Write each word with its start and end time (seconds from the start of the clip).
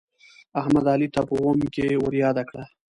احمد، 0.59 0.85
علي 0.93 1.07
ته 1.15 1.21
په 1.29 1.35
اوم 1.43 1.59
کې 1.75 1.87
ورياده 2.03 2.43
کړه. 2.49 2.63